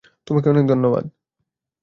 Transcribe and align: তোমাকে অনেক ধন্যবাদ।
তোমাকে 0.27 0.47
অনেক 0.49 0.65
ধন্যবাদ। 0.67 1.03